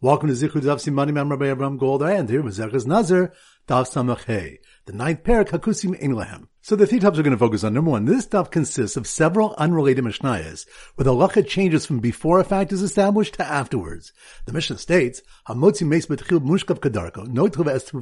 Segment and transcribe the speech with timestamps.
[0.00, 3.32] Welcome to Zichud Daf Simani Mam Rabbi Abraham Gold and here with Zechus Nazir
[3.66, 6.46] Daf Samach the ninth parak Hakusim Ein Lahem.
[6.68, 7.72] So the three topics we're going to focus on.
[7.72, 12.40] Number one, this stuff consists of several unrelated Mishnayos, where the halacha changes from before
[12.40, 14.12] a fact is established to afterwards.
[14.44, 17.48] The Mishnah states, Hamotzi meis betchil mushkav kadarko, no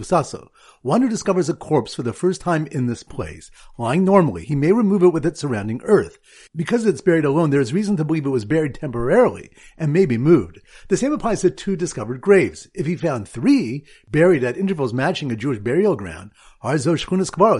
[0.03, 0.49] saso.
[0.83, 4.57] One who discovers a corpse for the first time in this place, lying normally, he
[4.57, 6.19] may remove it with its surrounding earth.
[6.57, 10.07] Because it's buried alone, there is reason to believe it was buried temporarily and may
[10.07, 10.61] be moved.
[10.89, 12.67] The same applies to two discovered graves.
[12.75, 16.33] If he found three buried at intervals matching a Jewish burial ground,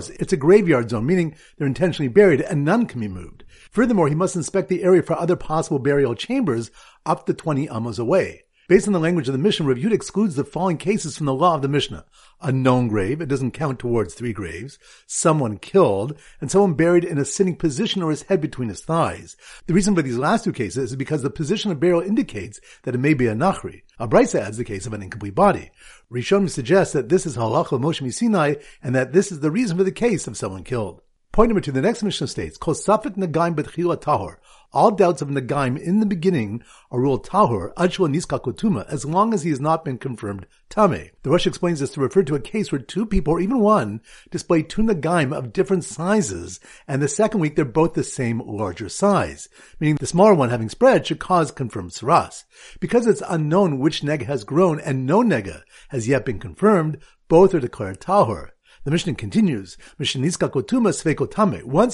[0.09, 3.43] it's a graveyard zone, meaning they're intentionally buried and none can be moved.
[3.71, 6.71] Furthermore, he must inspect the area for other possible burial chambers
[7.05, 8.43] up to 20 amos away.
[8.67, 11.33] Based on the language of the Mishnah, Rav Yud excludes the following cases from the
[11.33, 12.03] law of the Mishnah.
[12.41, 17.17] A known grave, it doesn't count towards three graves, someone killed, and someone buried in
[17.17, 19.37] a sitting position or his head between his thighs.
[19.67, 22.93] The reason for these last two cases is because the position of burial indicates that
[22.93, 23.83] it may be a nachri.
[23.99, 25.71] A brisa adds the case of an incomplete body.
[26.11, 29.85] Rishon suggests that this is halacha Moshe Sinai, and that this is the reason for
[29.85, 31.01] the case of someone killed.
[31.37, 34.37] Point number two, the next Mishnah states, Kol safik nagaim betchila tahor.
[34.73, 39.43] All doubts of nagaim in the beginning are ruled tahor, adshua niska as long as
[39.43, 41.11] he has not been confirmed tame.
[41.21, 44.01] The Rosh explains this to refer to a case where two people, or even one,
[44.31, 48.89] display two nagaim of different sizes, and the second week they're both the same larger
[48.89, 49.47] size,
[49.79, 52.45] meaning the smaller one having spread should cause confirmed saras.
[52.79, 57.53] Because it's unknown which nega has grown and no nega has yet been confirmed, both
[57.53, 58.53] are declared tahor.
[58.87, 59.77] The Mishnah continues.
[59.99, 60.13] Once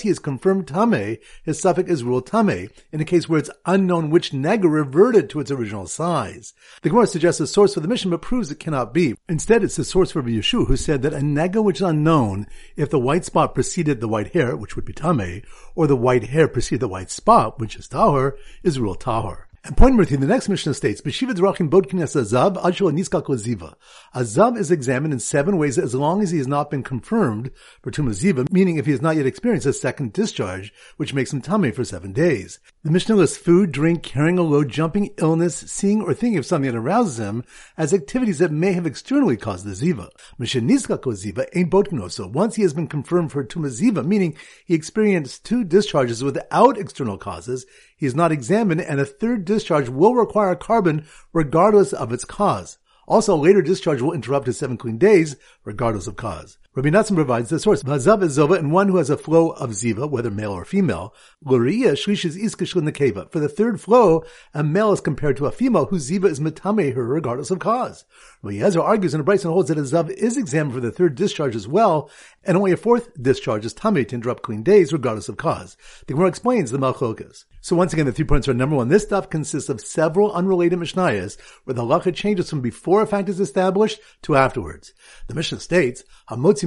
[0.02, 4.11] he is confirmed tame, his suffix is ruled tame, in a case where it's unknown
[4.11, 6.53] which nega reverted to its original size.
[6.83, 9.16] The Gemara suggests a source for the Mishnah, but proves it cannot be.
[9.27, 12.91] Instead, it's the source for Yeshua, who said that a nega which is unknown, if
[12.91, 15.41] the white spot preceded the white hair, which would be tame,
[15.73, 19.45] or the white hair preceded the white spot, which is tahor, is ruled tahor.
[19.66, 23.75] And point number three, the next Mishnah states, B'shiva Drachim Bodkin Azav, Adshua Niskak Ziva.
[24.14, 27.50] Azav is examined in seven ways as long as he has not been confirmed
[27.81, 31.42] for Tumaziva, meaning if he has not yet experienced a second discharge, which makes him
[31.42, 32.60] tummy for seven days.
[32.86, 36.70] The Mishnah lists food, drink, carrying a load, jumping, illness, seeing or thinking of something
[36.70, 37.45] that arouses him
[37.77, 40.10] as activities that may have externally caused the Ziva.
[40.38, 44.36] Mishnah Niskak Ziva ain't Bodkin So once he has been confirmed for Tumaziva, meaning
[44.66, 49.88] he experienced two discharges without external causes, he is not examined and a third discharge
[49.88, 52.80] will require korban regardless of its cause.
[53.08, 56.58] Also, a later discharge will interrupt his seven clean days, regardless of cause.
[56.76, 57.84] Rabbi Natsan provides the source.
[57.84, 61.14] Vazav is zova, and one who has a flow of ziva, whether male or female.
[61.45, 63.32] Luriya shlish is iskish nekeva.
[63.32, 64.23] For the third flow,
[64.56, 68.06] a male is compared to a female whose ziva is metame her regardless of cause.
[68.42, 71.14] Rabbi Yezer argues in a Bryson holds that a zav is examined for the third
[71.14, 72.10] discharge as well,
[72.44, 75.78] and only a fourth discharge is tame to interrupt clean days regardless of cause.
[76.08, 77.45] The Gemara explains the malchokas.
[77.61, 78.90] So once again, the three points are number one.
[78.90, 83.30] This stuff consists of several unrelated mishnayos where the halacha changes from before a fact
[83.30, 84.94] is established to afterwards.
[85.28, 86.62] The Mishnah states, Hamotzi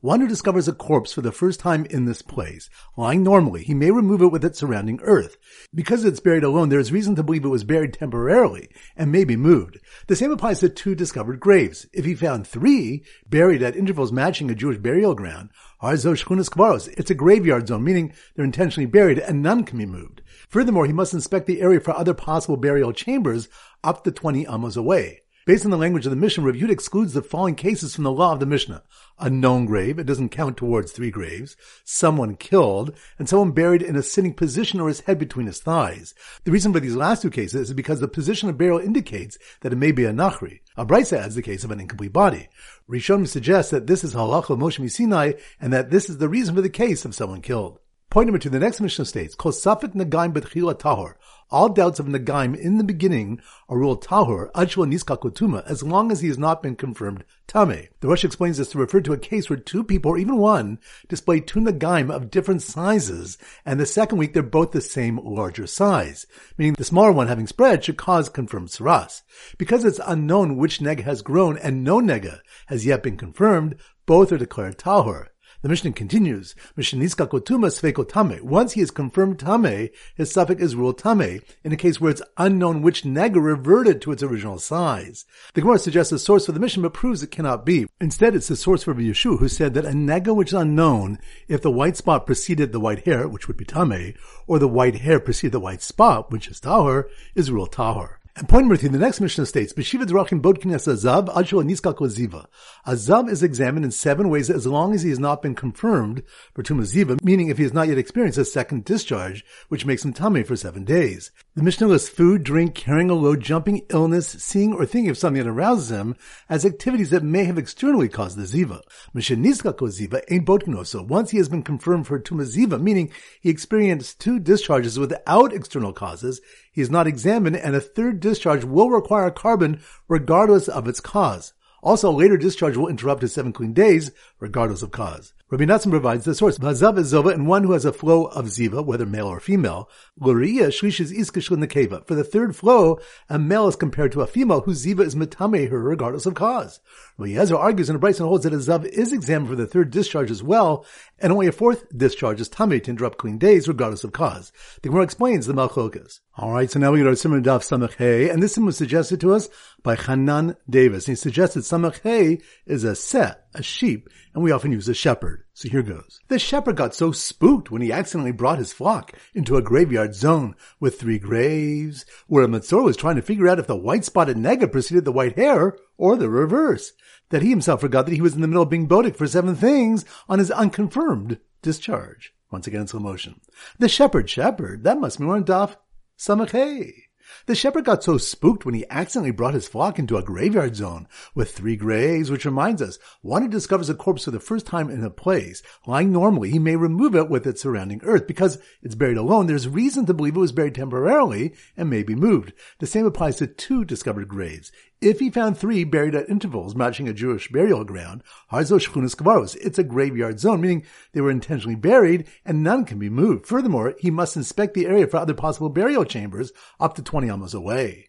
[0.00, 3.74] One who discovers a corpse for the first time in this place, lying normally, he
[3.74, 5.36] may remove it with its surrounding earth.
[5.74, 9.24] Because it's buried alone, there is reason to believe it was buried temporarily and may
[9.24, 9.78] be moved.
[10.06, 11.86] The same applies to two discovered graves.
[11.92, 17.68] If he found three buried at intervals matching a Jewish burial ground, it's a graveyard
[17.68, 20.22] zone, meaning they're intentionally buried and none can be moved.
[20.48, 23.48] Furthermore, he must inspect the area for other possible burial chambers
[23.84, 25.22] up to 20 amos away.
[25.48, 28.34] Based on the language of the Mishnah, Rav excludes the following cases from the law
[28.34, 28.82] of the Mishnah.
[29.18, 33.96] A known grave, it doesn't count towards three graves, someone killed, and someone buried in
[33.96, 36.14] a sitting position or his head between his thighs.
[36.44, 39.72] The reason for these last two cases is because the position of burial indicates that
[39.72, 40.60] it may be a nachri.
[40.76, 40.82] A
[41.16, 42.50] adds the case of an incomplete body.
[42.86, 46.60] Rishon suggests that this is halacha Moshe Sinai, and that this is the reason for
[46.60, 47.78] the case of someone killed.
[48.10, 51.16] Point number two, the next Mishnah states, Kol safik nagaim betchila tahor.
[51.50, 53.38] All doubts of nagaim in the beginning
[53.68, 57.88] are ruled tahor, adshua niska as long as he has not been confirmed tame.
[58.00, 60.78] The Rosh explains this to refer to a case where two people, or even one,
[61.08, 63.36] display two nagaim of different sizes,
[63.66, 66.26] and the second week they're both the same larger size,
[66.56, 69.20] meaning the smaller one having spread should cause confirmed saras.
[69.58, 73.76] Because it's unknown which nega has grown and no nega has yet been confirmed,
[74.06, 75.26] both are declared tahor.
[75.60, 78.46] The Mishnah continues, Mishniska kotuma sveko tame.
[78.46, 82.22] Once he is confirmed tame, his suffix is ruled tame, in a case where it's
[82.36, 85.24] unknown which nega reverted to its original size.
[85.54, 87.86] The Gemara suggests a source for the Mishnah, but proves it cannot be.
[88.00, 91.18] Instead, it's the source for Yeshua, who said that a nega which is unknown,
[91.48, 94.14] if the white spot preceded the white hair, which would be tame,
[94.46, 98.17] or the white hair preceded the white spot, which is tahor, is ruled tahor.
[98.38, 102.46] And point number three, the next Mishnah states, B'shiva drachim bodkin azav adshul niskal ziva.
[102.86, 106.22] A zav is examined in seven ways as long as he has not been confirmed
[106.54, 110.12] for tumaziva, meaning if he has not yet experienced a second discharge, which makes him
[110.12, 111.32] tummy for seven days.
[111.56, 115.42] The Mishnah lists food, drink, carrying a load, jumping, illness, seeing or thinking of something
[115.42, 116.14] that arouses him
[116.48, 118.82] as activities that may have externally caused the ziva.
[119.14, 123.50] Mishnah niskal ziva ain't bodkin so once he has been confirmed for tumaziva, meaning he
[123.50, 126.40] experienced two discharges without external causes,
[126.80, 131.52] is not examined and a third discharge will require korban regardless of its cause.
[131.82, 134.10] Also, a later discharge will interrupt his seven clean days,
[134.40, 135.32] regardless of cause.
[135.50, 136.58] Rabbi Natsan provides the source.
[136.58, 139.88] Vazav is zova, and one who has a flow of ziva, whether male or female.
[140.20, 142.06] L'riya shlish is iskish nekeva.
[142.06, 143.00] For the third flow,
[143.30, 146.80] a male is compared to a female whose ziva is metame her regardless of cause.
[147.16, 150.30] Rabbi Yezer argues and Bryson holds that a zav is examined for the third discharge
[150.30, 150.84] as well,
[151.18, 154.52] and only a fourth discharge is tame to interrupt clean days regardless of cause.
[154.82, 156.20] The Gemara explains the malchokas.
[156.38, 159.32] Alright, so now we get our Simon Daf Samach and this one was suggested to
[159.32, 159.48] us
[159.82, 161.06] by Hanan Davis.
[161.06, 165.44] He suggested Samach Hey is a set, a sheep, and we often use a shepherd.
[165.54, 166.20] So here goes.
[166.28, 170.54] The shepherd got so spooked when he accidentally brought his flock into a graveyard zone
[170.80, 174.36] with three graves, where a Matzor was trying to figure out if the white spotted
[174.36, 176.92] nega preceded the white hare or the reverse,
[177.30, 179.54] that he himself forgot that he was in the middle of being bodic for seven
[179.54, 182.32] things on his unconfirmed discharge.
[182.50, 183.40] Once again in slow motion.
[183.78, 185.76] The shepherd, shepherd, that must be one daf
[186.18, 187.07] samachay.
[187.46, 191.08] The shepherd got so spooked when he accidentally brought his flock into a graveyard zone
[191.34, 194.90] with three graves, which reminds us, one who discovers a corpse for the first time
[194.90, 198.26] in a place, lying normally, he may remove it with its surrounding earth.
[198.26, 202.14] Because it's buried alone, there's reason to believe it was buried temporarily and may be
[202.14, 202.52] moved.
[202.78, 204.72] The same applies to two discovered graves.
[205.00, 210.40] If he found three buried at intervals matching a Jewish burial ground, it's a graveyard
[210.40, 213.46] zone, meaning they were intentionally buried and none can be moved.
[213.46, 216.50] Furthermore, he must inspect the area for other possible burial chambers
[216.80, 218.08] up to 20 amos away.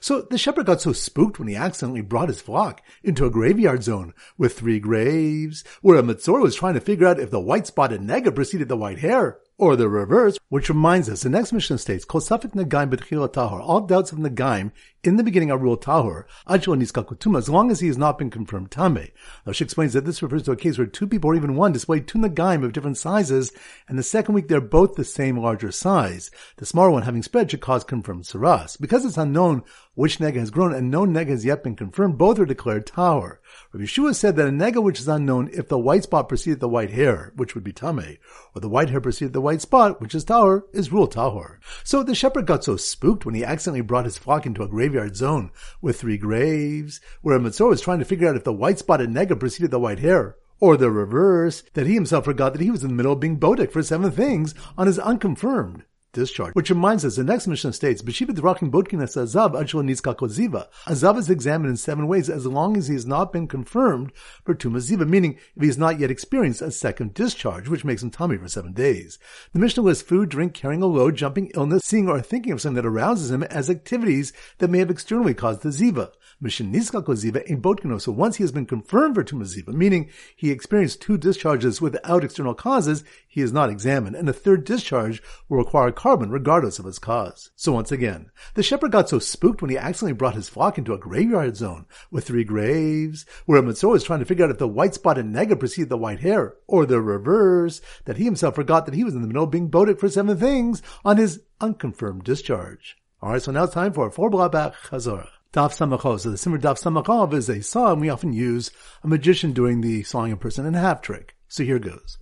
[0.00, 3.82] So the shepherd got so spooked when he accidentally brought his flock into a graveyard
[3.82, 7.66] zone with three graves, where a Matzor was trying to figure out if the white
[7.66, 11.78] spotted nega preceded the white hare or the reverse, which reminds us, the next Mishnah
[11.78, 16.24] states, Kol safik negaim tahor, all doubts of negaim in the beginning are ruled tahor,
[16.46, 19.08] as long as he has not been confirmed tame.
[19.46, 21.72] Now she explains that this refers to a case where two people or even one
[21.72, 23.52] display two negaim of different sizes,
[23.88, 26.30] and the second week they're both the same larger size.
[26.56, 28.78] The smaller one having spread should cause confirmed saras.
[28.78, 29.62] Because it's unknown
[29.94, 33.38] which nega has grown and no nega has yet been confirmed, both are declared tahor.
[33.72, 36.68] Rabbi Yeshua said that a nega which is unknown, if the white spot preceded the
[36.68, 38.18] white hair, which would be tame,
[38.54, 41.58] or the white hair preceded the white spot, which is tahor, is rule tahor.
[41.84, 45.16] So the shepherd got so spooked when he accidentally brought his flock into a graveyard
[45.16, 45.50] zone
[45.80, 49.38] with three graves, where Matzor was trying to figure out if the white spotted nega
[49.38, 52.88] preceded the white hair, or the reverse, that he himself forgot that he was in
[52.88, 56.54] the middle of being bodek for seven things on his unconfirmed discharge.
[56.54, 60.66] Which reminds us, the next Mishnah states, B'shiva drachim bodkin es azav adshul nitzka ziva.
[60.86, 64.12] Azav is examined in seven ways as long as he has not been confirmed
[64.44, 68.10] for tumaziva, meaning if he has not yet experienced a second discharge, which makes him
[68.10, 69.18] tummy for seven days.
[69.52, 72.82] The Mishnah lists food, drink, carrying a load, jumping, illness, seeing or thinking of something
[72.82, 76.10] that arouses him as activities that may have externally caused the ziva.
[76.42, 82.54] So once he has been confirmed for tumaziva, meaning he experienced two discharges without external
[82.54, 86.98] causes, he is not examined, and a third discharge will require korban regardless of its
[86.98, 87.50] cause.
[87.56, 90.94] So once again, the shepherd got so spooked when he accidentally brought his flock into
[90.94, 94.56] a graveyard zone with three graves, where a Matzor was trying to figure out if
[94.56, 98.86] the white spotted nega preceded the white hare, or the reverse, that he himself forgot
[98.86, 102.24] that he was in the middle of being boded for seven things on his unconfirmed
[102.24, 102.96] discharge.
[103.22, 105.28] Alright, so now it's time for a four block back chazorah.
[105.52, 106.20] Daf Samachov.
[106.20, 108.70] So the Simmer Daf Samachov is a and we often use
[109.02, 111.34] a magician doing the sawing a person in half trick.
[111.48, 112.18] So here goes.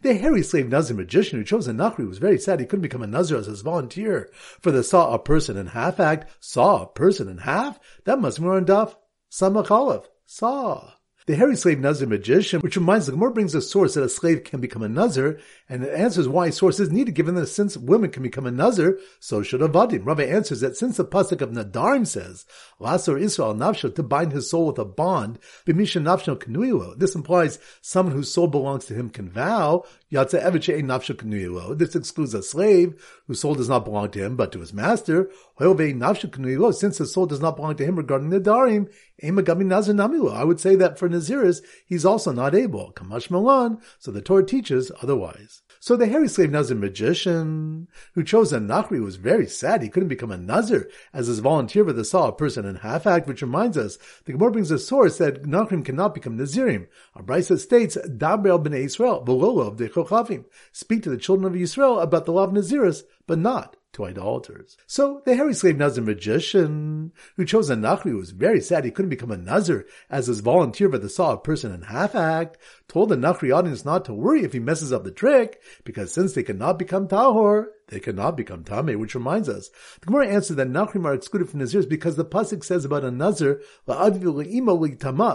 [0.00, 3.02] The hairy slave Nazir magician who chose a Nachri was very sad he couldn't become
[3.02, 6.30] a Nazir as his volunteer for the saw a person in half act.
[6.40, 7.78] Saw a person in half?
[8.04, 8.94] That must be on Daf
[9.30, 10.06] Samachov.
[10.24, 10.92] Saw.
[11.30, 14.42] The hairy slave Nazir magician, which reminds the Gemara brings a source that a slave
[14.42, 18.10] can become a Nazir, and it answers why source is needed, given that since women
[18.10, 20.04] can become a Nazir, so should a Vadim.
[20.04, 22.46] Rava answers that since the pasuk of Nadarim says,
[22.80, 27.60] Lasor Israel Nafsho, to bind his soul with a bond, Bimisha Nafsho Kanuilo, this implies
[27.80, 33.68] someone whose soul belongs to him can vow, This excludes a slave whose soul does
[33.68, 35.30] not belong to him, but to his master.
[35.58, 38.88] Since his soul does not belong to him regarding the darim,
[39.22, 42.92] I would say that for Naziris, he's also not able.
[42.92, 45.62] Kamash Milan, so the Torah teaches otherwise.
[45.82, 50.10] So the hairy slave Nazir magician, who chose a Nachri, was very sad he couldn't
[50.10, 53.40] become a Nazir as his volunteer for the Saw a person in half act, which
[53.40, 56.86] reminds us, the Gemara brings a source that Nachrim cannot become Nazirim.
[57.14, 59.24] Our Brisa states, Dabrel b'nei Israel,
[59.60, 60.44] of de Chochavim.
[60.72, 64.76] Speak to the children of Israel about the law of Naziris, but not to idolaters.
[64.86, 69.10] So the hairy slave Nazir magician who chose a Nachri was very sad he couldn't
[69.10, 72.56] become a Nazir as his volunteer by the saw of person in half act,
[72.88, 76.34] told the Nachri audience not to worry if he messes up the trick, because since
[76.34, 79.70] they cannot become Tahor, they cannot become Tame, which reminds us.
[80.00, 83.10] The Gemara answered that Nachrim are excluded from Nazirs because the Pasuk says about a
[83.10, 83.60] Nazir,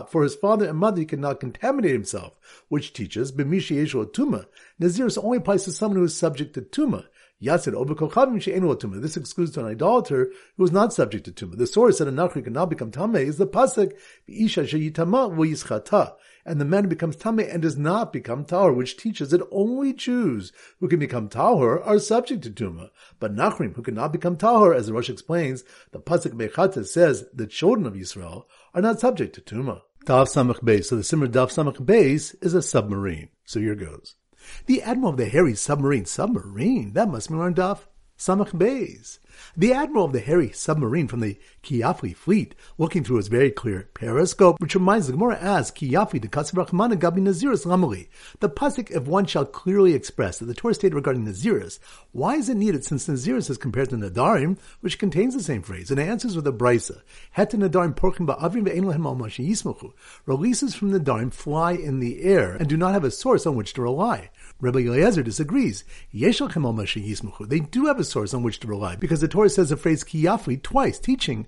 [0.09, 4.45] for his father and mother he cannot contaminate himself, which teaches, B'mishi Tuma.
[4.81, 7.05] Nazirs only applies to someone who is subject to Tuma.
[7.41, 11.57] Yasir This excludes to an idolater who is not subject to tumah.
[11.57, 13.45] The source that a nachri cannot become tameh is the
[14.27, 15.35] isha sheyitama
[16.45, 20.51] and the man becomes tameh and does not become tahor, which teaches that only Jews
[20.79, 22.89] who can become tahor are subject to tumah.
[23.19, 27.47] But nachrim who cannot become tahor, as the Rosh explains, the pasuk mechata says the
[27.47, 29.81] children of Israel are not subject to tumah.
[30.05, 30.85] Daf Samach Beis.
[30.85, 33.29] So the Simmer Daf Samach Beis is a submarine.
[33.45, 34.15] So here goes.
[34.67, 37.79] The admiral of the hairy submarine, submarine, that must be on Daf
[38.19, 39.17] Samach Beis.
[39.57, 43.51] The admiral of the hairy submarine from the Ki Yafli fleet, looking through his very
[43.51, 48.07] clear periscope, which reminds the Gemara as Ki Yafli de Katsarachmana Gabi Naziris Ramali.
[48.39, 51.79] The pasuk, if one shall clearly express that the Torah stated regarding Naziris,
[52.11, 55.91] why is it needed since Naziris is compared to Nadarim, which contains the same phrase,
[55.91, 57.01] and answers with a brisa.
[57.31, 59.93] Het Nadarim porchim ba'avrim ve'en lehem al yismuchu.
[60.25, 63.73] Releases from Nadarim fly in the air and do not have a source on which
[63.73, 64.29] to rely.
[64.61, 65.83] Rabbi Eliezer disagrees.
[66.13, 70.03] They do have a source on which to rely because the Torah says the phrase
[70.03, 71.47] kiyafli twice, teaching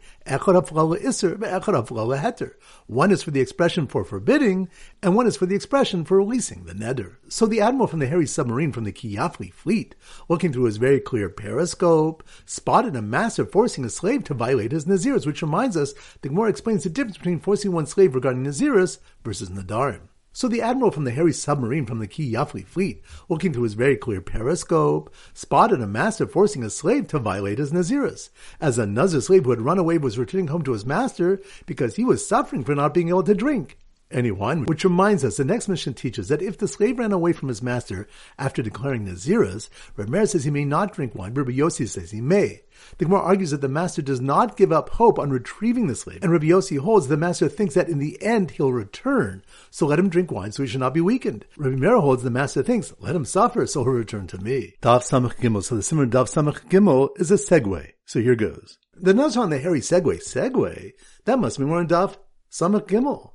[2.87, 4.67] one is for the expression for forbidding,
[5.03, 7.17] and one is for the expression for releasing the neder.
[7.29, 9.93] So the admiral from the hairy submarine from the kiyafli fleet,
[10.27, 14.85] looking through his very clear periscope, spotted a master forcing a slave to violate his
[14.85, 15.93] naziris, which reminds us
[16.23, 20.07] the Gemara explains the difference between forcing one slave regarding naziris versus nadarim.
[20.37, 23.73] So the admiral from the hairy submarine from the Ki Yafli fleet, looking through his
[23.73, 28.29] very clear periscope, spotted a master forcing a slave to violate his Naziris.
[28.61, 31.95] As a Nazir slave who had run away was returning home to his master because
[31.95, 33.79] he was suffering for not being able to drink
[34.11, 37.33] any wine, which reminds us the next Mishnah teaches that if the slave ran away
[37.33, 41.51] from his master after declaring Naziras, Rabbi Meir says he may not drink wine, Rabbi
[41.51, 42.61] Yossi says he may.
[42.97, 46.19] The Gemara argues that the master does not give up hope on retrieving the slave,
[46.21, 49.99] and Rabbi Yossi holds the master thinks that in the end he'll return, so let
[49.99, 51.45] him drink wine so he should not be weakened.
[51.57, 54.75] Rabbi Meir holds the master thinks, let him suffer so he'll return to me.
[54.81, 58.77] Daf Samach Gimel, so the similar Daf Samach Gimel is a segue, so here goes.
[58.93, 60.93] The Nazar on the hairy segue, segue,
[61.25, 62.15] that must be more in Daf
[62.51, 63.31] Samach Gimel.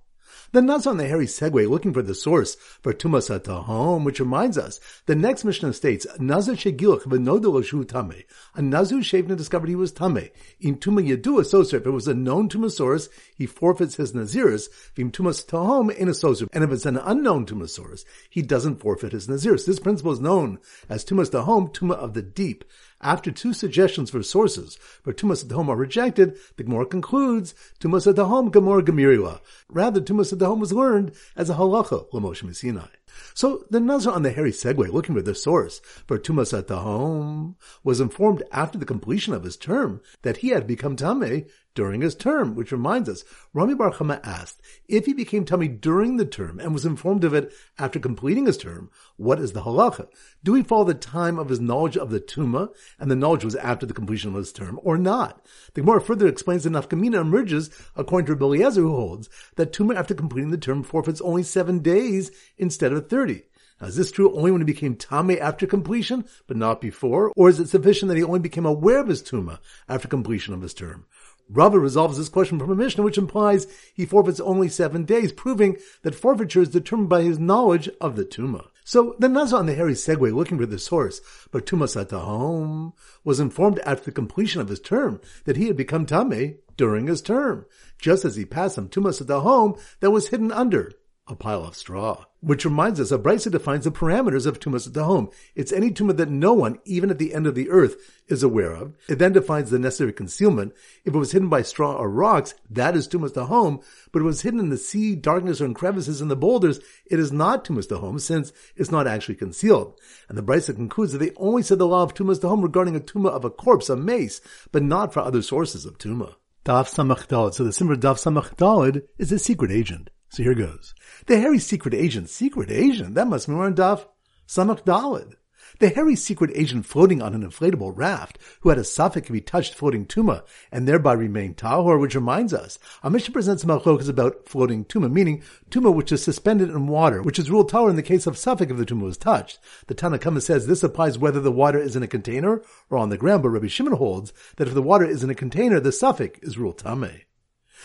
[0.52, 4.58] The Naz on the hairy segue looking for the source for Tumas home, which reminds
[4.58, 8.24] us, the next Mishnah states, Nazar shegilach v'nodel tame.
[8.54, 10.28] A Nazu and discovered he was tame.
[10.60, 14.68] In Tuma Yadua Soser, if it was a known Tumas source, he forfeits his Naziris.
[14.94, 16.48] Vim Tumas Tahom in a Soser.
[16.52, 19.66] And if it's an unknown Tumas source, he doesn't forfeit his Naziris.
[19.66, 20.58] This principle is known
[20.88, 22.64] as Tumas Tahom, Tuma of the deep.
[23.02, 28.52] After two suggestions for sources where Tumas Adahom are rejected, the Gemara concludes Tumas Adahom
[28.52, 29.40] Gemara Gemirila.
[29.68, 32.86] Rather, Tumas Adahom was learned as a halacha Lamoshe Sinai.
[33.34, 38.00] So the Nazar on the hairy segue, looking for the source for Tumas Adahom, was
[38.00, 42.54] informed after the completion of his term that he had become Tameh during his term,
[42.54, 46.74] which reminds us, Rami Bar Chama asked, if he became tummy during the term and
[46.74, 50.08] was informed of it after completing his term, what is the halacha?
[50.44, 53.56] Do we follow the time of his knowledge of the tuma, and the knowledge was
[53.56, 55.44] after the completion of his term, or not?
[55.74, 59.96] The Gemara further explains that nafkamina emerges, according to Rabbi Eliezer, who holds that tuma
[59.96, 63.44] after completing the term forfeits only seven days instead of thirty.
[63.80, 67.32] Now, is this true only when he became Tame after completion, but not before?
[67.36, 70.62] Or is it sufficient that he only became aware of his Tuma after completion of
[70.62, 71.06] his term?
[71.48, 75.76] Rava resolves this question from a Mishnah, which implies he forfeits only seven days, proving
[76.02, 78.68] that forfeiture is determined by his knowledge of the Tuma.
[78.84, 82.92] So the Nazar on the hairy segue looking for the source, but Tuma Satahom
[83.24, 87.20] was informed after the completion of his term that he had become Tame during his
[87.20, 87.66] term,
[87.98, 90.92] just as he passed some Tuma Satahom that was hidden under
[91.26, 92.24] a pile of straw.
[92.42, 95.30] Which reminds us, a Brisa defines the parameters of tumas home.
[95.54, 97.94] It's any tumah that no one, even at the end of the earth,
[98.26, 98.96] is aware of.
[99.08, 100.72] It then defines the necessary concealment.
[101.04, 103.80] If it was hidden by straw or rocks, that is tumas the home.
[104.10, 106.80] But if it was hidden in the sea, darkness, or in crevices in the boulders,
[107.06, 109.96] it is not tumas home, since it's not actually concealed.
[110.28, 113.00] And the Brisa concludes that they only said the law of tumas home regarding a
[113.00, 114.40] tumah of a corpse, a mace,
[114.72, 116.34] but not for other sources of tumah.
[116.64, 117.54] Daf Samach Dalid.
[117.54, 120.10] So the Simra Daf Samach Dalid is a secret agent.
[120.32, 120.94] So here goes.
[121.26, 124.06] The hairy secret agent, secret agent, that must be more on Daf
[124.48, 125.34] Samach Dalid.
[125.78, 129.42] The hairy secret agent floating on an inflatable raft, who had a suffix if he
[129.42, 134.48] touched floating tuma and thereby remained tahor, which reminds us, our Mishnah presents machlokas about
[134.48, 138.02] floating tuma, meaning tuma which is suspended in water, which is ruled tahor in the
[138.02, 139.58] case of suffix if the tuma was touched.
[139.88, 143.10] The Tanna Kamma says this applies whether the water is in a container or on
[143.10, 145.92] the ground, but Rabbi Shimon holds that if the water is in a container, the
[145.92, 147.24] suffix is ruled tameh.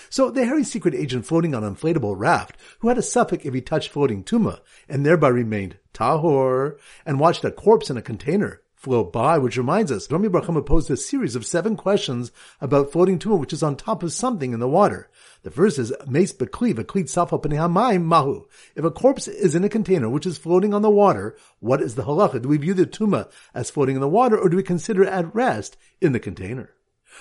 [0.10, 3.54] So the hairy secret agent floating on an inflatable raft, who had a suffix if
[3.54, 8.62] he touched floating tuma, and thereby remained tahor, and watched a corpse in a container
[8.78, 12.92] float by, which reminds us, Rami Bar Chama posed a series of seven questions about
[12.92, 15.10] floating tuma, which is on top of something in the water.
[15.42, 17.40] The first is, Mace Bekli, Bekli Safa
[18.00, 18.46] Mahu.
[18.76, 21.96] If a corpse is in a container which is floating on the water, what is
[21.96, 22.42] the halacha?
[22.42, 25.10] Do we view the tuma as floating in the water, or do we consider it
[25.10, 26.77] at rest in the container?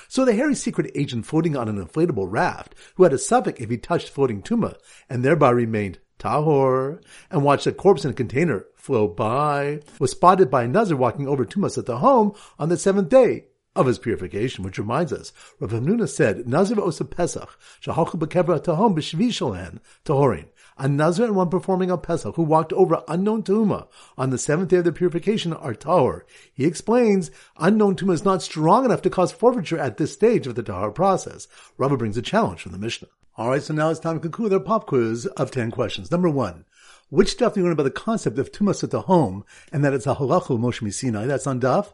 [0.08, 3.70] So the hairy secret agent floating on an inflatable raft, who had a suffix if
[3.70, 4.76] he touched floating tuma,
[5.08, 10.50] and thereby remained tahor, and watched a corpse in a container float by, was spotted
[10.50, 13.46] by a nazir walking over tumas at the home on the seventh day
[13.76, 18.96] of his purification, which reminds us, Rav Hamnuna said, Nazir osa Pesach, shahalchu bekevra tahom
[18.96, 20.46] b'shvi shalen, tahorin.
[20.78, 24.68] A Nazir and one performing on Pesach who walked over unknown Tuma on the seventh
[24.68, 26.20] day of the purification are Tahor.
[26.52, 30.54] He explains, unknown Tuma is not strong enough to cause forfeiture at this stage of
[30.54, 31.48] the Tahor process.
[31.78, 33.08] Rava brings a challenge from the Mishnah.
[33.38, 36.10] Alright, so now it's time to conclude our pop quiz of 10 questions.
[36.10, 36.66] Number one,
[37.08, 39.94] which stuff do you learn about the concept of Tumas at the home and that
[39.94, 41.24] it's a halachu Moshe Sinai?
[41.24, 41.92] That's on Daf.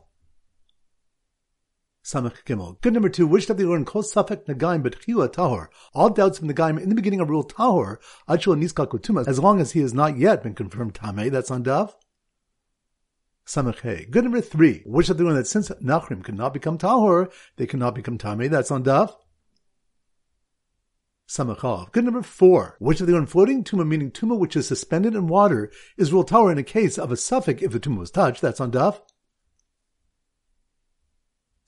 [2.05, 2.81] Samach Gimel.
[2.81, 5.69] Good number two, which you learn Kol Safek Nagaim Betchila Tahor?
[5.95, 9.39] All doubts from the Nagaim in the beginning of rule Tahor, Achul Niskal Kutuma, as
[9.39, 11.95] long as he has not yet been confirmed Tameh, that's on Dav.
[13.47, 17.67] Samach Good number three, which do you learn that since Nachrim cannot become Tahor, they
[17.67, 19.17] cannot become Tameh, that's on Dav.
[21.29, 21.93] Samachov.
[21.93, 25.71] Good number four, which of the unfloating tuma, meaning tuma which is suspended in water,
[25.97, 28.43] is rule tower in a case of a suffix if the tuma was touched.
[28.43, 29.01] That's on Daf.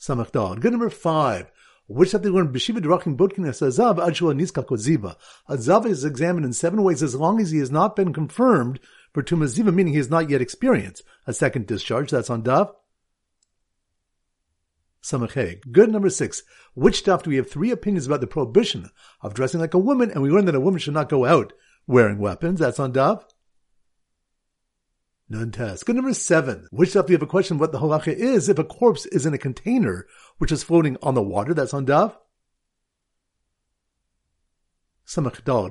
[0.04, 0.60] Samachdal.
[0.60, 1.50] Good number five.
[1.86, 2.54] Which they learned?
[2.54, 5.16] Beshiva Drachim Botkin Azav Adshua Niska Koziva.
[5.48, 8.80] A Zav is examined in seven ways as long as he has not been confirmed
[9.12, 12.10] for Tumaziva, meaning he has not yet experienced a second discharge.
[12.10, 12.74] That's on Dav.
[15.02, 15.60] Samachay.
[15.70, 16.42] Good number six.
[16.74, 20.10] Which stuff do we have three opinions about the prohibition of dressing like a woman,
[20.10, 21.52] and we learn that a woman should not go out
[21.86, 22.60] wearing weapons.
[22.60, 23.24] That's on Dav.
[25.28, 25.86] None test.
[25.86, 26.68] Good number seven.
[26.70, 27.08] Which up?
[27.08, 30.06] you have a question what the halacha is if a corpse is in a container
[30.38, 31.54] which is floating on the water.
[31.54, 32.16] That's on Dav.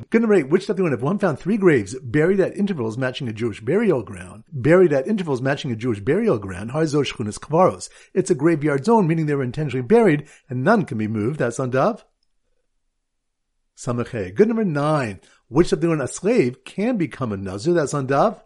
[0.10, 0.50] Good number eight.
[0.50, 0.94] Which stuff do you want?
[0.94, 5.08] If one found three graves buried at intervals matching a Jewish burial ground, buried at
[5.08, 7.90] intervals matching a Jewish burial ground, Harzosh Chunas Kvaros.
[8.14, 11.40] It's a graveyard zone, meaning they were intentionally buried and none can be moved.
[11.40, 12.06] That's on Dav.
[14.36, 15.20] Good number nine.
[15.48, 16.02] Which stuff do you want?
[16.02, 17.74] A slave can become a Nazir.
[17.74, 18.44] That's on Dav.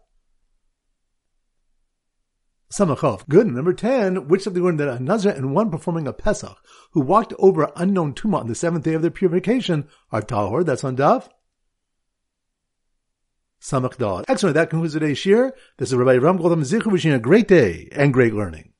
[2.72, 3.28] Samachov.
[3.30, 3.48] Good.
[3.48, 6.58] Number 10, which of the learned that a Nazir and one performing a Pesach
[6.92, 10.66] who walked over unknown Tumah on the seventh day of their purification are Tahor.
[10.66, 11.30] That's on Dav.
[13.62, 14.54] Samach Excellent.
[14.54, 15.54] That concludes today's shir.
[15.78, 18.74] This is Rabbi Ram Goldam Zichu wishing a great day and great learning.